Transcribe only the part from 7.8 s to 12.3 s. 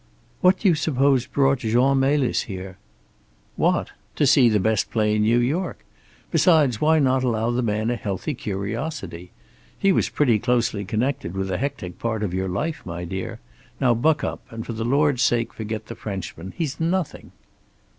a healthy curiosity? He was pretty closely connected with a hectic part